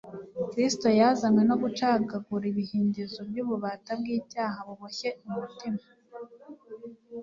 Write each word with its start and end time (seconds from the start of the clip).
Kristo 0.51 0.87
yazanywe 0.99 1.41
no 1.49 1.55
gucagagura 1.63 2.45
ibihindizo 2.51 3.19
by'ububata 3.29 3.91
bw'icyaha 3.99 4.57
buboshye 4.67 5.09
umutima. 5.27 5.81